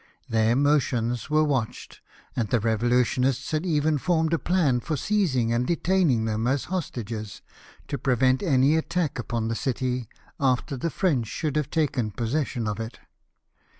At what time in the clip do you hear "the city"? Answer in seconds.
9.47-10.09